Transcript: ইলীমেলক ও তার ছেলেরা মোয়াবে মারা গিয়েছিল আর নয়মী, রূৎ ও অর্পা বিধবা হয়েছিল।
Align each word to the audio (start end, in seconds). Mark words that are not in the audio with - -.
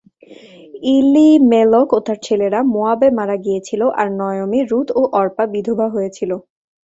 ইলীমেলক 0.93 1.87
ও 1.93 2.07
তার 2.07 2.17
ছেলেরা 2.25 2.59
মোয়াবে 2.73 3.07
মারা 3.17 3.35
গিয়েছিল 3.45 3.81
আর 3.99 4.07
নয়মী, 4.19 4.59
রূৎ 4.71 4.87
ও 4.95 5.01
অর্পা 5.19 5.43
বিধবা 5.53 5.87
হয়েছিল। 5.89 6.31